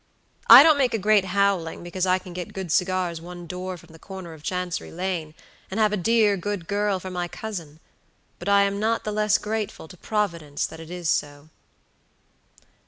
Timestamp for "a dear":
5.93-6.35